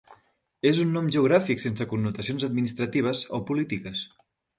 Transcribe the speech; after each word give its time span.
És 0.69 0.77
un 0.83 0.87
nom 0.95 1.09
geogràfic 1.15 1.61
sense 1.63 1.87
connotacions 1.91 2.45
administratives 2.47 3.21
o 3.39 3.41
polítiques. 3.51 4.03